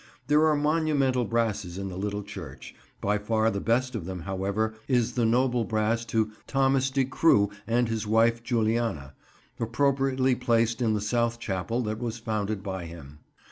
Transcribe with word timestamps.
There 0.25 0.47
are 0.47 0.55
monumental 0.55 1.25
brasses 1.25 1.77
in 1.77 1.89
the 1.89 1.95
little 1.95 2.23
church; 2.23 2.73
by 3.01 3.19
far 3.19 3.51
the 3.51 3.61
best 3.61 3.93
of 3.93 4.05
them, 4.05 4.21
however, 4.21 4.73
is 4.87 5.13
the 5.13 5.27
noble 5.27 5.63
brass 5.63 6.05
to 6.05 6.31
Thomas 6.47 6.89
de 6.89 7.05
Cruwe 7.05 7.51
and 7.67 7.87
his 7.87 8.07
wife 8.07 8.41
Juliana, 8.41 9.13
appropriately 9.59 10.33
placed 10.33 10.81
in 10.81 10.95
the 10.95 11.01
south 11.01 11.37
chapel 11.39 11.83
that 11.83 11.99
was 11.99 12.17
founded 12.17 12.63
by 12.63 12.85
him. 12.85 13.19